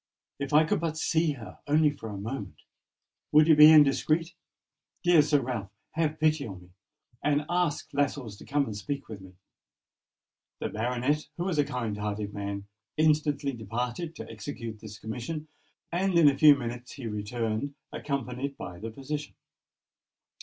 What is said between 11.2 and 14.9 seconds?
who was a kind hearted man, instantly departed to execute